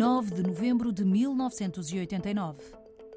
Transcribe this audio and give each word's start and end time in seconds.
9 0.00 0.30
de 0.32 0.42
novembro 0.42 0.90
de 0.94 1.04
1989. 1.04 2.58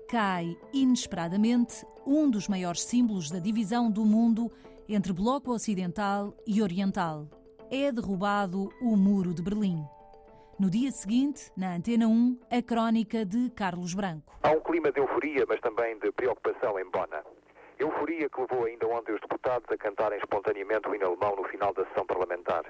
Cai, 0.09 0.57
inesperadamente, 0.73 1.85
um 2.05 2.29
dos 2.29 2.49
maiores 2.49 2.81
símbolos 2.81 3.31
da 3.31 3.39
divisão 3.39 3.89
do 3.89 4.03
mundo 4.03 4.51
entre 4.89 5.13
Bloco 5.13 5.51
Ocidental 5.51 6.35
e 6.45 6.61
Oriental. 6.61 7.29
É 7.71 7.89
derrubado 7.89 8.67
o 8.81 8.97
Muro 8.97 9.33
de 9.33 9.41
Berlim. 9.41 9.81
No 10.59 10.69
dia 10.69 10.91
seguinte, 10.91 11.49
na 11.55 11.73
Antena 11.73 12.05
1, 12.05 12.37
a 12.51 12.61
crónica 12.61 13.25
de 13.25 13.49
Carlos 13.51 13.93
Branco. 13.93 14.37
Há 14.43 14.51
um 14.51 14.59
clima 14.59 14.91
de 14.91 14.99
euforia, 14.99 15.45
mas 15.47 15.61
também 15.61 15.97
de 15.99 16.11
preocupação 16.11 16.77
em 16.77 16.91
Bona. 16.91 17.23
Euforia 17.79 18.27
que 18.29 18.41
levou 18.41 18.65
ainda 18.65 18.85
ontem 18.89 19.13
os 19.13 19.21
deputados 19.21 19.71
a 19.71 19.77
cantarem 19.77 20.19
espontaneamente 20.19 20.89
o 20.89 20.93
hino 20.93 21.05
alemão 21.05 21.37
no 21.37 21.45
final 21.45 21.73
da 21.73 21.85
sessão 21.85 22.05
parlamentar. 22.05 22.65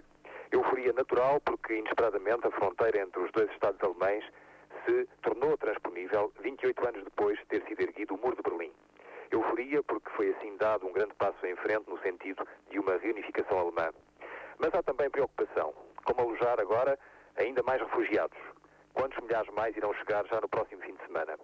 Euforia 0.53 0.93
natural 0.93 1.41
porque, 1.41 1.73
inesperadamente, 1.73 2.45
a 2.45 2.51
fronteira 2.51 3.01
entre 3.01 3.19
os 3.19 3.31
dois 3.31 3.49
Estados 3.49 3.81
alemães 3.81 4.23
se 4.85 5.09
tornou 5.23 5.57
transponível 5.57 6.31
28 6.41 6.87
anos 6.87 7.03
depois 7.03 7.39
de 7.39 7.45
ter 7.47 7.63
sido 7.67 7.81
erguido 7.81 8.13
o 8.13 8.19
Muro 8.19 8.35
de 8.35 8.43
Berlim. 8.43 8.71
Euforia 9.31 9.81
porque 9.81 10.11
foi 10.11 10.29
assim 10.29 10.55
dado 10.57 10.85
um 10.85 10.93
grande 10.93 11.15
passo 11.15 11.43
em 11.47 11.55
frente 11.55 11.89
no 11.89 11.97
sentido 12.03 12.47
de 12.69 12.77
uma 12.77 12.97
reunificação 12.97 13.57
alemã. 13.57 13.91
Mas 14.59 14.71
há 14.75 14.83
também 14.83 15.09
preocupação. 15.09 15.73
Como 16.05 16.21
alojar 16.21 16.59
agora 16.59 16.99
ainda 17.35 17.63
mais 17.63 17.81
refugiados? 17.81 18.37
Quantos 18.93 19.17
milhares 19.23 19.51
mais 19.55 19.75
irão 19.75 19.91
chegar 19.95 20.23
já 20.27 20.39
no 20.39 20.47
próximo 20.47 20.83
fim 20.83 20.93
de 20.93 21.03
semana? 21.07 21.35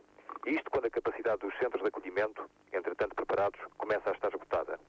Isto 0.45 0.70
quando 0.70 0.86
a 0.86 0.92
capacidade 0.92 1.39
dos 1.39 1.58
centros 1.58 1.81
de 1.81 1.88
acolhimento, 1.88 2.48
entretanto 2.72 3.16
preparados, 3.16 3.59
começa 3.76 4.08
a 4.08 4.14
estar 4.14 4.28
esgotada 4.28 4.80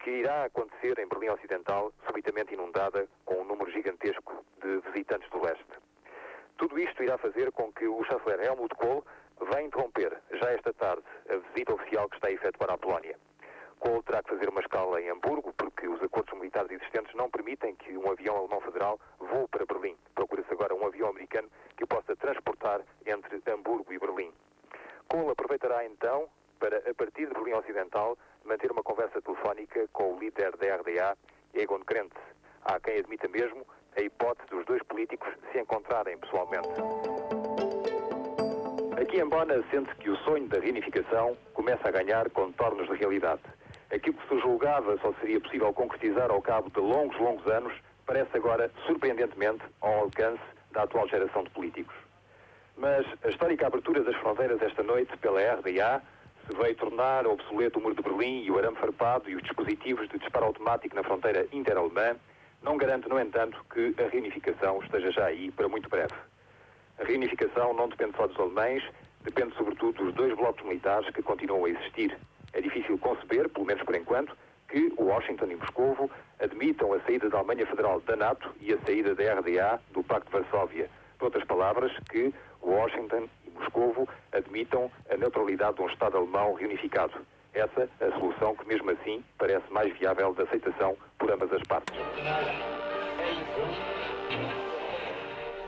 que 0.00 0.10
irá 0.10 0.44
acontecer 0.44 0.98
em 0.98 1.06
Berlim 1.06 1.28
Ocidental, 1.28 1.92
subitamente 2.06 2.54
inundada 2.54 3.06
com 3.24 3.39
número 3.70 3.72
gigantesco 3.72 4.44
de 4.62 4.80
visitantes 4.90 5.28
do 5.30 5.40
leste. 5.42 5.64
Tudo 6.58 6.78
isto 6.78 7.02
irá 7.02 7.16
fazer 7.18 7.50
com 7.52 7.72
que 7.72 7.86
o 7.86 8.02
chanceler 8.04 8.40
Helmut 8.40 8.74
Kohl 8.74 9.04
venha 9.40 9.62
interromper, 9.62 10.20
já 10.32 10.50
esta 10.50 10.72
tarde, 10.74 11.02
a 11.28 11.36
visita 11.36 11.74
oficial 11.74 12.08
que 12.08 12.16
está 12.16 12.28
a 12.28 12.32
efetuar 12.32 12.70
à 12.70 12.78
Polónia. 12.78 13.16
Kohl 13.78 14.02
terá 14.02 14.22
que 14.22 14.30
fazer 14.30 14.48
uma 14.48 14.60
escala 14.60 15.00
em 15.00 15.08
Hamburgo, 15.08 15.54
porque 15.56 15.88
os 15.88 16.02
acordos 16.02 16.34
militares 16.38 16.70
existentes 16.70 17.14
não 17.14 17.30
permitem 17.30 17.74
que 17.76 17.96
um 17.96 18.10
avião 18.10 18.36
alemão 18.36 18.60
federal 18.60 19.00
começa 41.54 41.88
a 41.88 41.90
ganhar 41.90 42.28
contornos 42.30 42.88
de 42.88 42.94
realidade. 42.96 43.42
Aquilo 43.92 44.16
que 44.16 44.28
se 44.28 44.40
julgava 44.40 44.96
só 44.98 45.12
seria 45.20 45.40
possível 45.40 45.72
concretizar 45.72 46.30
ao 46.30 46.40
cabo 46.40 46.70
de 46.70 46.80
longos, 46.80 47.18
longos 47.18 47.46
anos, 47.46 47.72
parece 48.06 48.36
agora, 48.36 48.70
surpreendentemente, 48.86 49.62
ao 49.80 50.04
alcance 50.04 50.42
da 50.72 50.82
atual 50.82 51.08
geração 51.08 51.44
de 51.44 51.50
políticos. 51.50 51.94
Mas 52.76 53.06
a 53.22 53.28
histórica 53.28 53.66
abertura 53.66 54.02
das 54.02 54.16
fronteiras 54.16 54.62
esta 54.62 54.82
noite 54.82 55.16
pela 55.18 55.40
RDA 55.40 56.02
se 56.46 56.56
veio 56.56 56.74
tornar 56.76 57.26
obsoleto 57.26 57.78
o 57.78 57.82
muro 57.82 57.94
de 57.94 58.02
Berlim 58.02 58.42
e 58.44 58.50
o 58.50 58.58
arame 58.58 58.76
farpado 58.76 59.28
e 59.28 59.36
os 59.36 59.42
dispositivos 59.42 60.08
de 60.08 60.18
disparo 60.18 60.46
automático 60.46 60.94
na 60.96 61.02
fronteira 61.02 61.46
interalemã, 61.52 62.16
não 62.62 62.76
garante, 62.76 63.08
no 63.08 63.18
entanto, 63.20 63.64
que 63.72 63.94
a 64.02 64.08
reunificação 64.08 64.80
esteja 64.82 65.10
já 65.10 65.26
aí 65.26 65.50
para 65.50 65.68
muito 65.68 65.88
breve. 65.88 66.14
A 66.98 67.04
reunificação 67.04 67.72
não 67.74 67.88
depende 67.88 68.16
só 68.16 68.26
dos 68.26 68.38
alemães, 68.38 68.82
depende 69.22 69.54
sobretudo 69.56 70.04
dos 70.04 70.14
dois 70.14 70.34
blocos 70.36 70.64
militares 70.64 71.08
que 71.10 71.22
continuam 71.22 71.64
a 71.64 71.70
existir. 71.70 72.16
É 72.52 72.60
difícil 72.60 72.98
conceber, 72.98 73.48
pelo 73.48 73.66
menos 73.66 73.82
por 73.82 73.94
enquanto, 73.94 74.36
que 74.68 74.92
Washington 74.96 75.46
e 75.46 75.56
Moscovo 75.56 76.10
admitam 76.38 76.92
a 76.92 77.00
saída 77.00 77.28
da 77.28 77.38
Alemanha 77.38 77.66
Federal 77.66 78.00
da 78.00 78.16
NATO 78.16 78.50
e 78.60 78.72
a 78.72 78.78
saída 78.78 79.14
da 79.14 79.34
RDA 79.34 79.80
do 79.92 80.02
Pacto 80.02 80.26
de 80.26 80.38
Varsóvia. 80.38 80.88
Por 81.18 81.26
outras 81.26 81.44
palavras, 81.44 81.92
que 82.10 82.32
Washington 82.62 83.28
e 83.46 83.50
Moscovo 83.50 84.08
admitam 84.32 84.90
a 85.10 85.16
neutralidade 85.16 85.76
de 85.76 85.82
um 85.82 85.88
Estado 85.88 86.16
alemão 86.16 86.54
reunificado. 86.54 87.14
Essa 87.52 87.88
é 88.00 88.06
a 88.06 88.12
solução 88.12 88.54
que, 88.54 88.66
mesmo 88.66 88.90
assim, 88.90 89.24
parece 89.36 89.70
mais 89.72 89.92
viável 89.98 90.32
de 90.32 90.42
aceitação 90.42 90.96
por 91.18 91.30
ambas 91.30 91.52
as 91.52 91.62
partes. 91.64 91.98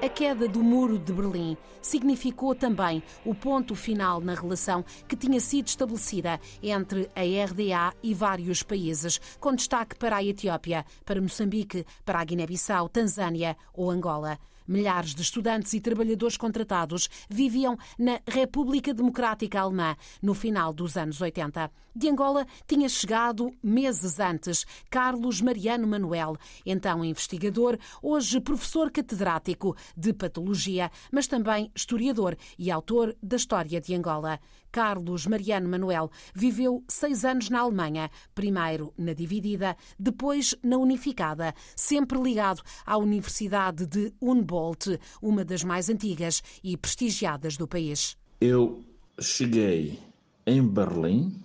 A 0.02 0.08
queda 0.08 0.48
do 0.48 0.64
Muro 0.64 0.98
de 0.98 1.12
Berlim 1.12 1.56
significou 1.80 2.56
também 2.56 3.00
o 3.24 3.36
ponto 3.36 3.76
final 3.76 4.20
na 4.20 4.34
relação 4.34 4.84
que 5.06 5.14
tinha 5.14 5.38
sido 5.38 5.68
estabelecida 5.68 6.40
entre 6.60 7.08
a 7.14 7.20
RDA 7.20 7.96
e 8.02 8.12
vários 8.12 8.64
países, 8.64 9.20
com 9.38 9.54
destaque 9.54 9.94
para 9.94 10.16
a 10.16 10.24
Etiópia, 10.24 10.84
para 11.04 11.22
Moçambique, 11.22 11.86
para 12.04 12.18
a 12.18 12.24
Guiné-Bissau, 12.24 12.88
Tanzânia 12.88 13.56
ou 13.72 13.92
Angola. 13.92 14.40
Milhares 14.66 15.14
de 15.14 15.22
estudantes 15.22 15.72
e 15.72 15.80
trabalhadores 15.80 16.36
contratados 16.36 17.08
viviam 17.28 17.76
na 17.98 18.20
República 18.26 18.94
Democrática 18.94 19.60
Alemã 19.60 19.96
no 20.22 20.34
final 20.34 20.72
dos 20.72 20.96
anos 20.96 21.20
80. 21.20 21.70
De 21.94 22.08
Angola 22.08 22.46
tinha 22.66 22.88
chegado 22.88 23.52
meses 23.62 24.18
antes 24.18 24.64
Carlos 24.88 25.42
Mariano 25.42 25.86
Manuel, 25.86 26.36
então 26.64 27.04
investigador, 27.04 27.78
hoje 28.00 28.40
professor 28.40 28.90
catedrático 28.90 29.76
de 29.94 30.12
patologia, 30.14 30.90
mas 31.10 31.26
também 31.26 31.70
historiador 31.74 32.36
e 32.58 32.70
autor 32.70 33.14
da 33.22 33.36
História 33.36 33.80
de 33.80 33.94
Angola. 33.94 34.40
Carlos 34.72 35.26
Mariano 35.26 35.68
Manuel 35.68 36.10
viveu 36.34 36.82
seis 36.88 37.26
anos 37.26 37.50
na 37.50 37.60
Alemanha, 37.60 38.10
primeiro 38.34 38.94
na 38.96 39.12
dividida, 39.12 39.76
depois 39.98 40.56
na 40.64 40.78
unificada, 40.78 41.54
sempre 41.76 42.18
ligado 42.18 42.62
à 42.86 42.96
Universidade 42.96 43.86
de 43.86 44.14
Humboldt, 44.20 44.98
uma 45.20 45.44
das 45.44 45.62
mais 45.62 45.90
antigas 45.90 46.42
e 46.64 46.74
prestigiadas 46.76 47.58
do 47.58 47.68
país. 47.68 48.16
Eu 48.40 48.82
cheguei 49.20 50.00
em 50.46 50.66
Berlim, 50.66 51.38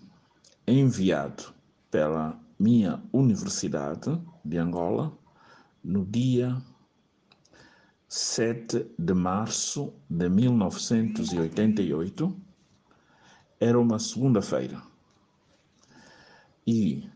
enviado 0.66 1.54
pela 1.92 2.40
minha 2.58 3.04
Universidade 3.12 4.18
de 4.44 4.58
Angola, 4.58 5.12
no 5.84 6.06
dia 6.06 6.58
7 8.08 8.88
de 8.98 9.14
março 9.14 9.94
de 10.10 10.30
1988 10.30 12.47
era 13.60 13.80
uma 13.80 14.00
segunda-feira. 14.00 14.82
E 16.66 17.10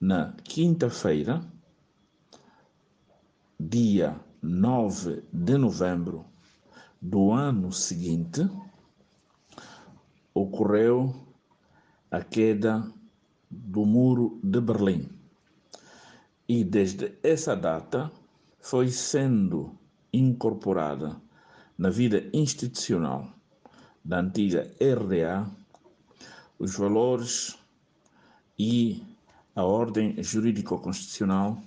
na 0.00 0.32
quinta-feira, 0.44 1.40
dia 3.58 4.20
9 4.42 5.24
de 5.32 5.56
novembro 5.56 6.26
do 7.00 7.32
ano 7.32 7.72
seguinte, 7.72 8.48
ocorreu 10.32 11.14
a 12.10 12.22
queda 12.22 12.86
do 13.50 13.84
Muro 13.84 14.38
de 14.42 14.60
Berlim. 14.60 15.08
E 16.48 16.62
desde 16.62 17.18
essa 17.22 17.56
data 17.56 18.12
foi 18.60 18.88
sendo 18.88 19.78
incorporada 20.12 21.20
na 21.76 21.90
vida 21.90 22.28
institucional 22.32 23.32
da 24.04 24.20
antiga 24.20 24.70
RDA 24.80 25.63
os 26.58 26.76
valores 26.76 27.58
e 28.58 29.02
a 29.54 29.62
ordem 29.62 30.22
jurídico-constitucional 30.22 31.58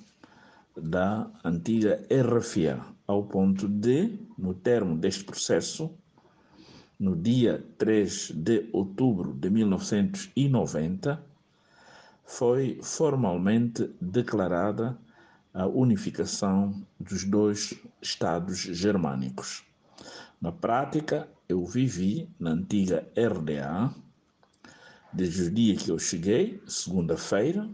da 0.75 1.29
antiga 1.43 2.05
RFA, 2.09 2.85
ao 3.07 3.23
ponto 3.23 3.67
de, 3.67 4.19
no 4.37 4.53
termo 4.53 4.97
deste 4.97 5.23
processo, 5.23 5.91
no 6.99 7.15
dia 7.15 7.65
3 7.77 8.31
de 8.31 8.69
outubro 8.73 9.33
de 9.33 9.49
1990, 9.49 11.23
foi 12.25 12.79
formalmente 12.81 13.89
declarada 14.01 14.97
a 15.53 15.65
unificação 15.65 16.85
dos 16.99 17.23
dois 17.23 17.73
Estados 18.01 18.59
germânicos. 18.59 19.63
Na 20.39 20.51
prática, 20.51 21.27
eu 21.49 21.65
vivi 21.65 22.29
na 22.39 22.51
antiga 22.51 23.07
RDA, 23.15 23.91
desde 25.13 25.43
o 25.43 25.51
dia 25.51 25.75
que 25.75 25.89
eu 25.89 25.99
cheguei, 25.99 26.61
segunda-feira, 26.67 27.69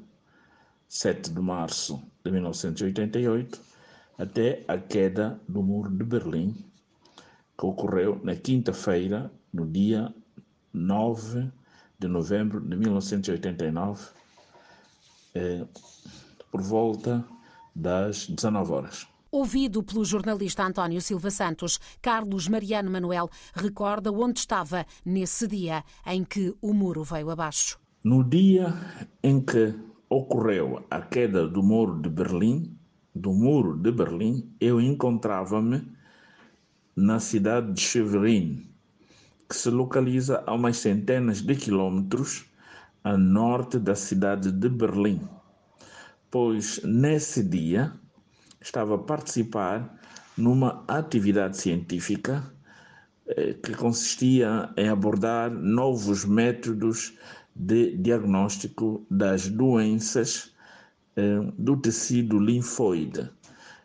7 0.88 1.32
de 1.32 1.42
março 1.42 2.02
de 2.24 2.32
1988, 2.32 3.60
até 4.18 4.64
a 4.68 4.78
queda 4.78 5.40
do 5.48 5.64
Muro 5.64 5.90
de 5.90 6.04
Berlim, 6.04 6.56
que 7.58 7.66
ocorreu 7.66 8.20
na 8.24 8.36
quinta-feira, 8.36 9.32
no 9.52 9.66
dia 9.66 10.14
9 10.72 11.52
de 12.00 12.08
novembro 12.08 12.60
de 12.62 12.76
1989, 12.76 14.10
eh, 15.36 15.66
por 16.52 16.62
volta 16.62 17.26
das 17.76 18.28
19 18.28 18.72
horas. 18.72 19.13
Ouvido 19.34 19.82
pelo 19.82 20.06
jornalista 20.06 20.64
António 20.64 21.02
Silva 21.02 21.32
Santos, 21.32 21.80
Carlos 22.00 22.48
Mariano 22.48 22.92
Manuel 22.92 23.32
recorda 23.56 24.12
onde 24.12 24.38
estava 24.38 24.86
nesse 25.04 25.48
dia 25.48 25.84
em 26.06 26.24
que 26.24 26.54
o 26.62 26.72
muro 26.72 27.04
veio 27.04 27.32
abaixo. 27.32 27.80
No 28.04 28.24
dia 28.24 28.72
em 29.24 29.42
que 29.42 29.74
ocorreu 30.08 30.86
a 30.88 31.02
queda 31.02 31.48
do 31.48 31.64
muro 31.64 32.00
de 32.00 32.12
Berlim, 32.12 32.78
do 33.16 33.34
muro 33.34 33.76
de 33.76 33.92
Berlim, 33.92 34.54
eu 34.60 34.80
encontrava-me 34.80 35.82
na 36.96 37.20
cidade 37.20 37.74
de 37.74 37.82
Cheverin, 37.82 38.70
que 39.50 39.56
se 39.56 39.72
localiza 39.72 40.44
a 40.46 40.54
umas 40.54 40.78
centenas 40.78 41.42
de 41.42 41.56
quilômetros 41.56 42.46
a 43.04 43.18
norte 43.18 43.80
da 43.80 43.96
cidade 43.96 44.52
de 44.52 44.70
Berlim, 44.70 45.28
pois 46.30 46.80
nesse 46.84 47.44
dia 47.44 48.00
estava 48.64 48.96
a 48.96 48.98
participar 48.98 50.00
numa 50.38 50.84
atividade 50.88 51.58
científica 51.58 52.44
eh, 53.28 53.54
que 53.62 53.76
consistia 53.76 54.74
em 54.76 54.88
abordar 54.88 55.52
novos 55.52 56.26
métodos 56.26 57.14
de 57.56 57.96
diagnóstico 57.98 59.06
das 59.12 59.48
doenças 59.48 60.52
eh, 61.16 61.40
do 61.58 61.78
tecido 61.78 62.40
linfóide. 62.40 63.30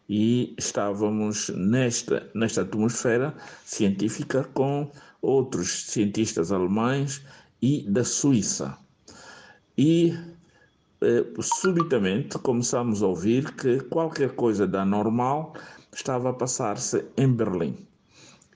E 0.09 0.55
estávamos 0.57 1.51
nesta, 1.51 2.31
nesta 2.35 2.63
atmosfera 2.63 3.35
científica 3.65 4.43
com 4.55 4.91
outros 5.21 5.85
cientistas 5.87 6.51
alemães 6.51 7.23
e 7.61 7.85
da 7.91 8.05
Suíça. 8.05 8.79
E 9.77 10.17
subitamente 11.41 12.39
começamos 12.39 13.03
a 13.03 13.07
ouvir 13.07 13.55
que 13.55 13.81
qualquer 13.81 14.35
coisa 14.35 14.67
da 14.67 14.85
normal 14.85 15.55
estava 15.93 16.31
a 16.31 16.33
passar-se 16.33 17.05
em 17.17 17.33
Berlim. 17.33 17.87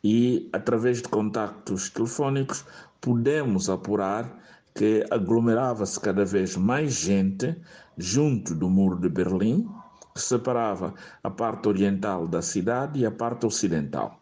E 0.03 0.51
através 0.53 1.01
de 1.01 1.09
contactos 1.09 1.89
telefónicos 1.91 2.65
pudemos 3.01 3.71
apurar 3.71 4.41
que 4.75 5.05
aglomerava-se 5.11 6.01
cada 6.01 6.25
vez 6.25 6.57
mais 6.57 6.93
gente 6.95 7.57
junto 7.97 8.55
do 8.55 8.69
muro 8.69 8.97
de 8.99 9.09
Berlim, 9.09 9.69
que 10.15 10.21
separava 10.21 10.95
a 11.23 11.31
parte 11.31 11.69
oriental 11.69 12.27
da 12.27 12.43
cidade 12.43 13.01
e 13.01 13.07
a 13.07 13.11
parte 13.11 13.47
ocidental. 13.47 14.21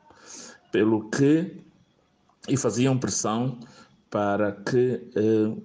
Pelo 0.70 1.08
que 1.08 1.62
e 2.48 2.56
faziam 2.56 2.98
pressão 2.98 3.58
para 4.10 4.52
que 4.52 5.00
eh, 5.14 5.56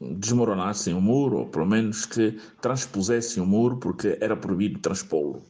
desmoronassem 0.00 0.94
o 0.94 1.00
muro, 1.00 1.38
ou 1.38 1.46
pelo 1.46 1.66
menos 1.66 2.06
que 2.06 2.38
transpusessem 2.60 3.42
o 3.42 3.46
muro, 3.46 3.78
porque 3.78 4.16
era 4.20 4.36
proibido 4.36 4.78
transpô-lo, 4.78 5.42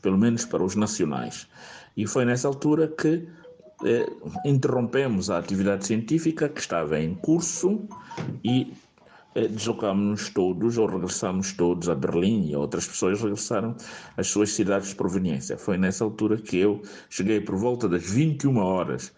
pelo 0.00 0.16
menos 0.16 0.44
para 0.44 0.62
os 0.62 0.76
nacionais. 0.76 1.48
E 1.96 2.06
foi 2.06 2.24
nessa 2.24 2.46
altura 2.46 2.86
que 2.86 3.26
eh, 3.84 4.06
interrompemos 4.44 5.28
a 5.28 5.38
atividade 5.38 5.86
científica 5.86 6.48
que 6.48 6.60
estava 6.60 7.00
em 7.00 7.16
curso 7.16 7.88
e 8.44 8.72
eh, 9.34 9.48
deslocámos-nos 9.48 10.30
todos, 10.30 10.78
ou 10.78 10.86
regressamos 10.86 11.52
todos 11.52 11.88
a 11.88 11.96
Berlim 11.96 12.48
e 12.48 12.54
outras 12.56 12.86
pessoas 12.86 13.20
regressaram 13.20 13.76
às 14.16 14.28
suas 14.28 14.52
cidades 14.52 14.90
de 14.90 14.94
proveniência. 14.94 15.58
Foi 15.58 15.76
nessa 15.76 16.04
altura 16.04 16.36
que 16.36 16.56
eu 16.56 16.80
cheguei 17.10 17.40
por 17.40 17.56
volta 17.56 17.88
das 17.88 18.08
21 18.08 18.56
horas 18.58 19.12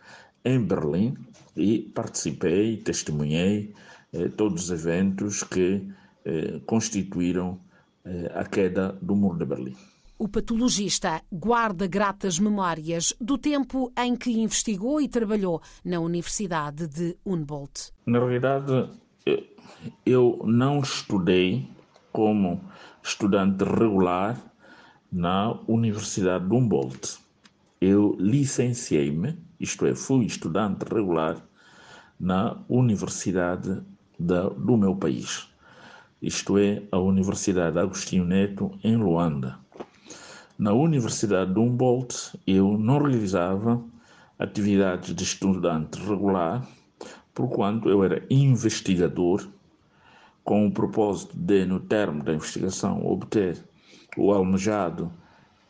em 0.44 0.62
Berlim 0.62 1.14
e 1.56 1.78
participei, 1.94 2.76
testemunhei 2.78 3.74
eh, 4.12 4.28
todos 4.28 4.64
os 4.64 4.70
eventos 4.70 5.42
que 5.42 5.88
eh, 6.24 6.60
constituíram 6.66 7.60
eh, 8.04 8.30
a 8.34 8.44
queda 8.44 8.98
do 9.00 9.14
Muro 9.14 9.38
de 9.38 9.44
Berlim. 9.44 9.76
O 10.18 10.28
patologista 10.28 11.22
guarda 11.32 11.86
gratas 11.86 12.38
memórias 12.38 13.14
do 13.18 13.38
tempo 13.38 13.90
em 13.96 14.14
que 14.14 14.30
investigou 14.30 15.00
e 15.00 15.08
trabalhou 15.08 15.62
na 15.82 15.98
Universidade 15.98 16.86
de 16.86 17.16
Humboldt. 17.24 17.90
Na 18.04 18.18
realidade, 18.18 18.90
eu 20.04 20.42
não 20.44 20.80
estudei 20.80 21.66
como 22.12 22.60
estudante 23.02 23.64
regular 23.64 24.38
na 25.10 25.58
Universidade 25.66 26.46
de 26.46 26.54
Humboldt. 26.54 27.18
Eu 27.80 28.14
licenciei-me 28.18 29.38
isto 29.60 29.84
é, 29.84 29.94
fui 29.94 30.24
estudante 30.24 30.84
regular 30.84 31.36
na 32.18 32.56
universidade 32.68 33.82
da, 34.18 34.48
do 34.48 34.76
meu 34.76 34.96
país, 34.96 35.48
isto 36.20 36.58
é, 36.58 36.82
a 36.90 36.98
Universidade 36.98 37.78
Agostinho 37.78 38.24
Neto, 38.24 38.70
em 38.82 38.96
Luanda. 38.96 39.58
Na 40.58 40.72
Universidade 40.72 41.52
de 41.52 41.58
Humboldt, 41.58 42.38
eu 42.46 42.76
não 42.78 42.98
realizava 42.98 43.82
atividades 44.38 45.14
de 45.14 45.24
estudante 45.24 45.98
regular, 46.00 46.66
porquanto 47.34 47.88
eu 47.88 48.02
era 48.02 48.24
investigador, 48.30 49.46
com 50.42 50.66
o 50.66 50.72
propósito 50.72 51.36
de, 51.36 51.66
no 51.66 51.80
termo 51.80 52.22
da 52.22 52.32
investigação, 52.32 53.06
obter 53.06 53.62
o 54.16 54.32
almejado 54.32 55.12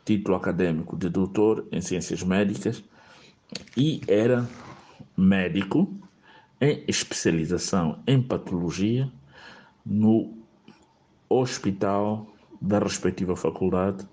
título 0.05 0.35
acadêmico 0.35 0.97
de 0.97 1.09
doutor 1.09 1.67
em 1.71 1.81
ciências 1.81 2.23
médicas 2.23 2.83
e 3.75 4.01
era 4.07 4.47
médico 5.17 5.93
em 6.59 6.83
especialização 6.87 7.99
em 8.05 8.21
patologia 8.21 9.11
no 9.85 10.37
hospital 11.27 12.27
da 12.61 12.77
respectiva 12.77 13.35
faculdade, 13.35 14.07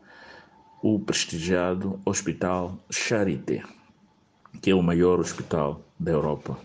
o 0.83 0.99
prestigiado 0.99 2.01
Hospital 2.05 2.79
Charité, 2.91 3.63
que 4.63 4.71
é 4.71 4.75
o 4.75 4.83
maior 4.83 5.21
hospital 5.21 5.85
da 5.99 6.13
Europa. 6.13 6.59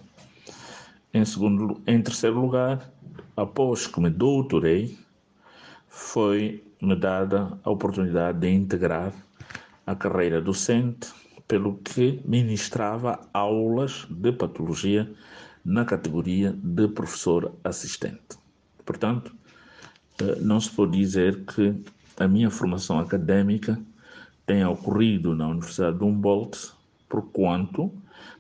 Em, 1.14 1.26
segundo, 1.26 1.82
em 1.86 2.02
terceiro 2.02 2.40
lugar, 2.40 2.90
após 3.36 3.88
que 3.88 4.00
me 4.00 4.10
doutorei, 4.10 4.98
foi-me 6.84 6.98
dada 6.98 7.58
a 7.64 7.70
oportunidade 7.70 8.40
de 8.40 8.50
integrar 8.50 9.14
a 9.88 9.96
carreira 9.96 10.42
docente 10.42 11.14
pelo 11.48 11.78
que 11.78 12.20
ministrava 12.26 13.22
aulas 13.34 14.06
de 14.10 14.34
patologia 14.34 15.10
na 15.64 15.86
categoria 15.86 16.52
de 16.52 16.90
professor 16.90 17.54
assistente. 17.64 18.38
Portanto, 18.86 19.34
eh, 20.20 20.36
não 20.42 20.60
se 20.60 20.72
pode 20.72 20.98
dizer 20.98 21.46
que 21.46 21.74
a 22.18 22.28
minha 22.28 22.50
formação 22.50 23.00
académica 23.00 23.80
tenha 24.46 24.70
ocorrido 24.70 25.34
na 25.34 25.48
Universidade 25.48 25.98
de 25.98 26.04
Humboldt, 26.04 26.74
porquanto 27.08 27.94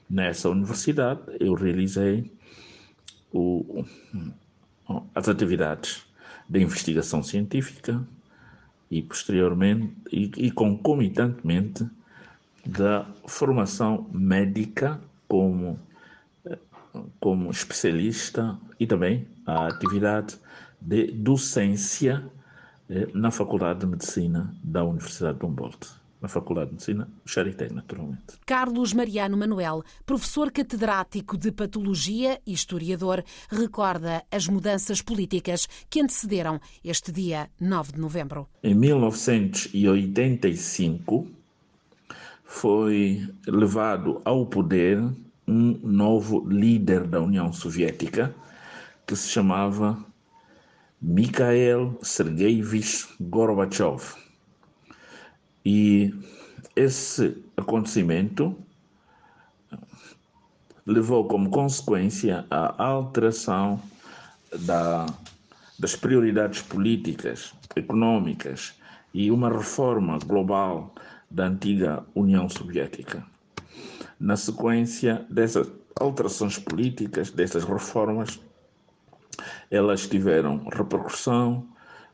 nessa 0.10 0.50
universidade 0.50 1.22
eu 1.40 1.54
realizei 1.54 2.30
o, 3.32 3.86
as 5.16 5.30
atividades 5.30 6.06
de 6.50 6.62
investigação 6.62 7.24
científica 7.24 8.06
e 8.94 9.02
posteriormente 9.02 9.92
e, 10.12 10.32
e 10.38 10.52
concomitantemente 10.52 11.84
da 12.64 13.08
formação 13.26 14.08
médica 14.14 15.02
como, 15.28 15.80
como 17.20 17.50
especialista 17.50 18.56
e 18.80 18.86
também 18.86 19.28
a 19.48 19.66
atividade 19.68 20.38
de 20.80 21.08
docência 21.08 22.24
eh, 22.88 23.08
na 23.16 23.32
Faculdade 23.32 23.80
de 23.80 23.88
Medicina 23.88 24.56
da 24.64 24.84
Universidade 24.84 25.40
de 25.40 25.46
Humboldt. 25.46 26.03
Na 26.24 26.30
Faculdade 26.30 26.68
de 26.68 26.74
Medicina, 26.76 27.10
Charité, 27.26 27.68
naturalmente. 27.70 28.40
Carlos 28.46 28.94
Mariano 28.94 29.36
Manuel, 29.36 29.84
professor 30.06 30.50
catedrático 30.54 31.38
de 31.38 31.52
Patologia 31.52 32.40
e 32.48 32.54
historiador, 32.54 33.22
recorda 33.50 34.24
as 34.32 34.48
mudanças 34.48 35.02
políticas 35.02 35.68
que 35.90 36.00
antecederam 36.00 36.62
este 36.82 37.12
dia 37.12 37.50
9 37.60 37.92
de 37.92 38.00
novembro. 38.00 38.48
Em 38.64 38.74
1985, 38.74 41.28
foi 42.46 43.28
levado 43.46 44.22
ao 44.24 44.46
poder 44.46 45.04
um 45.46 45.78
novo 45.84 46.48
líder 46.48 47.06
da 47.06 47.20
União 47.20 47.52
Soviética 47.52 48.34
que 49.06 49.14
se 49.14 49.28
chamava 49.28 50.02
Mikhail 51.02 52.00
Sergeyevich 52.02 53.10
Gorbachev. 53.20 54.23
E 55.66 56.14
esse 56.76 57.44
acontecimento 57.56 58.56
levou 60.86 61.26
como 61.26 61.50
consequência 61.50 62.46
a 62.50 62.84
alteração 62.84 63.82
da, 64.66 65.06
das 65.80 65.96
prioridades 65.96 66.62
políticas, 66.62 67.54
econômicas 67.76 68.74
e 69.14 69.32
uma 69.32 69.50
reforma 69.50 70.18
global 70.20 70.94
da 71.30 71.46
antiga 71.46 72.04
União 72.14 72.50
Soviética. 72.50 73.26
Na 74.20 74.36
sequência 74.36 75.26
dessas 75.30 75.72
alterações 76.00 76.58
políticas, 76.58 77.32
dessas 77.32 77.64
reformas, 77.64 78.40
elas 79.72 80.08
tiveram 80.08 80.68
repercussão 80.70 81.68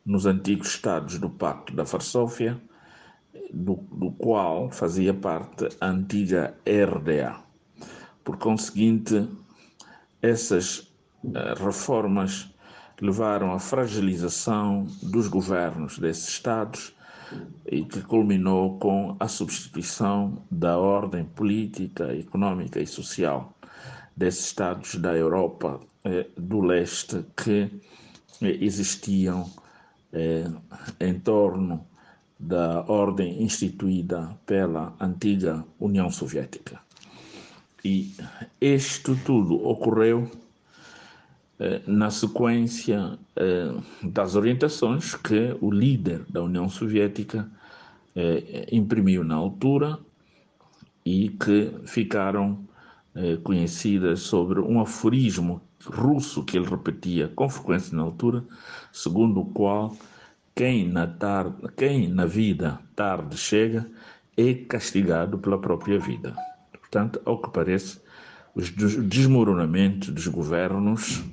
nos 0.05 0.25
antigos 0.25 0.69
estados 0.69 1.17
do 1.17 1.29
Pacto 1.29 1.73
da 1.73 1.83
Varsóvia 1.83 2.59
do, 3.53 3.75
do 3.91 4.11
qual 4.11 4.69
fazia 4.71 5.13
parte 5.13 5.67
a 5.79 5.87
antiga 5.87 6.55
RDA. 6.65 7.35
Por 8.23 8.37
conseguinte, 8.37 9.27
essas 10.21 10.79
uh, 11.23 11.63
reformas 11.63 12.49
levaram 13.01 13.53
à 13.53 13.59
fragilização 13.59 14.85
dos 15.01 15.27
governos 15.27 15.97
desses 15.97 16.27
Estados 16.27 16.93
e 17.65 17.83
que 17.83 18.01
culminou 18.01 18.77
com 18.79 19.15
a 19.19 19.27
substituição 19.27 20.41
da 20.49 20.77
ordem 20.77 21.23
política, 21.23 22.13
econômica 22.15 22.79
e 22.79 22.87
social 22.87 23.53
desses 24.15 24.45
Estados 24.45 24.95
da 24.95 25.15
Europa 25.15 25.79
eh, 26.03 26.27
do 26.35 26.59
Leste 26.61 27.25
que 27.37 27.69
eh, 28.41 28.57
existiam 28.59 29.49
eh, 30.11 30.49
em 30.99 31.19
torno 31.19 31.85
da 32.39 32.85
ordem 32.87 33.43
instituída 33.43 34.37
pela 34.45 34.95
antiga 34.99 35.65
União 35.79 36.09
Soviética. 36.09 36.79
E 37.83 38.13
isto 38.61 39.17
tudo 39.25 39.55
ocorreu 39.67 40.29
eh, 41.59 41.81
na 41.85 42.09
sequência 42.09 43.19
eh, 43.35 43.73
das 44.01 44.35
orientações 44.35 45.15
que 45.15 45.57
o 45.59 45.69
líder 45.69 46.23
da 46.29 46.41
União 46.41 46.69
Soviética 46.69 47.49
eh, 48.15 48.67
imprimiu 48.71 49.23
na 49.25 49.35
altura 49.35 49.99
e 51.05 51.29
que 51.29 51.73
ficaram 51.85 52.67
conhecidas 53.43 54.21
sobre 54.21 54.61
um 54.61 54.79
aforismo 54.79 55.61
russo 55.83 56.45
que 56.45 56.55
ele 56.55 56.67
repetia 56.69 57.27
com 57.27 57.49
frequência 57.49 57.97
na 57.97 58.03
altura, 58.03 58.45
segundo 58.93 59.41
o 59.41 59.45
qual 59.47 59.97
quem 60.59 60.89
na, 60.89 61.07
tarde, 61.07 61.55
quem 61.77 62.09
na 62.09 62.25
vida 62.25 62.81
tarde 62.93 63.37
chega 63.37 63.89
é 64.35 64.53
castigado 64.53 65.39
pela 65.39 65.57
própria 65.57 65.97
vida. 65.97 66.35
Portanto, 66.77 67.21
ao 67.23 67.41
que 67.41 67.49
parece, 67.49 68.01
os 68.53 68.69
desmoronamentos 68.69 70.09
dos 70.09 70.27
governos 70.27 71.23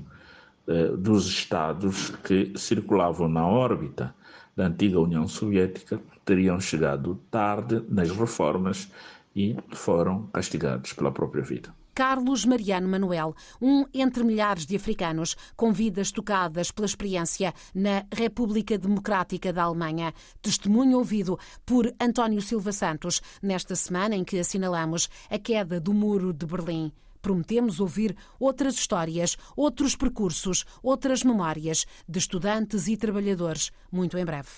eh, 0.69 0.93
dos 0.97 1.27
estados 1.27 2.11
que 2.23 2.53
circulavam 2.55 3.29
na 3.29 3.45
órbita 3.45 4.15
da 4.55 4.69
antiga 4.69 5.01
União 5.01 5.27
Soviética 5.27 6.01
teriam 6.25 6.61
chegado 6.61 7.21
tarde 7.29 7.83
nas 7.89 8.13
reformas 8.13 8.89
e 9.35 9.57
foram 9.73 10.29
castigados 10.29 10.93
pela 10.93 11.11
própria 11.11 11.43
vida. 11.43 11.75
Carlos 11.97 12.45
Mariano 12.45 12.87
Manuel, 12.87 13.35
um 13.59 13.87
entre 13.95 14.23
milhares 14.23 14.67
de 14.67 14.77
africanos 14.77 15.35
com 15.57 15.73
vidas 15.73 16.13
tocadas 16.13 16.71
pela 16.71 16.85
experiência 16.85 17.55
na 17.75 18.05
República 18.15 18.77
Democrática 18.77 19.51
da 19.51 19.63
Alemanha. 19.63 20.13
Testemunho 20.43 20.99
ouvido 20.99 21.39
por 21.65 21.91
António 21.99 22.43
Silva 22.43 22.71
Santos 22.71 23.23
nesta 23.43 23.75
semana 23.75 24.15
em 24.15 24.25
que 24.25 24.39
assinalamos 24.39 25.09
a 25.31 25.39
queda 25.39 25.81
do 25.81 25.95
Muro 25.95 26.35
de 26.35 26.45
Berlim. 26.45 26.93
Prometemos 27.23 27.81
ouvir 27.81 28.15
outras 28.39 28.75
histórias, 28.75 29.39
outros 29.57 29.97
percursos, 29.97 30.67
outras 30.83 31.25
memórias 31.25 31.87
de 32.07 32.19
estudantes 32.19 32.89
e 32.89 32.97
trabalhadores, 32.99 33.73
muito 33.91 34.19
em 34.19 34.25
breve. 34.27 34.51